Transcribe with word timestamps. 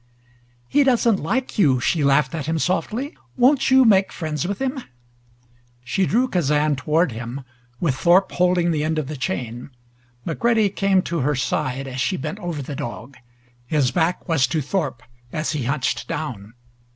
"He 0.67 0.83
doesn't 0.83 1.19
like 1.21 1.59
you," 1.59 1.79
she 1.79 2.03
laughed 2.03 2.33
at 2.33 2.47
him 2.47 2.57
softly. 2.57 3.15
"Won't 3.37 3.69
you 3.69 3.85
make 3.85 4.11
friends 4.11 4.47
with 4.47 4.59
him?" 4.59 4.83
She 5.83 6.07
drew 6.07 6.27
Kazan 6.27 6.75
toward 6.75 7.11
him, 7.11 7.41
with 7.79 7.93
Thorpe 7.93 8.31
holding 8.31 8.71
the 8.71 8.83
end 8.83 8.97
of 8.97 9.05
the 9.05 9.15
chain. 9.15 9.69
McCready 10.25 10.69
came 10.69 11.03
to 11.03 11.19
her 11.19 11.35
side 11.35 11.87
as 11.87 12.01
she 12.01 12.17
bent 12.17 12.39
over 12.39 12.63
the 12.63 12.75
dog. 12.75 13.15
His 13.67 13.91
back 13.91 14.27
was 14.27 14.47
to 14.47 14.59
Thorpe 14.59 15.03
as 15.31 15.51
he 15.51 15.65
hunched 15.65 16.07
down. 16.07 16.55